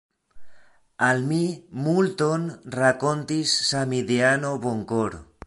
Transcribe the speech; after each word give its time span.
Al 1.07 1.21
mi 1.31 1.41
multon 1.89 2.49
rakontis 2.79 3.55
samideano 3.75 4.57
Bonkor. 4.67 5.21